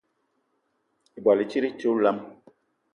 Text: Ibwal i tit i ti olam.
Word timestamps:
Ibwal 1.17 1.39
i 1.43 1.45
tit 1.51 1.65
i 1.67 1.71
ti 1.79 1.85
olam. 1.93 2.17